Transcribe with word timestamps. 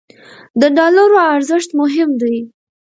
د 0.61 0.63
ډالرو 0.77 1.17
ارزښت 1.35 1.69
مهم 1.81 2.09
دی. 2.21 2.35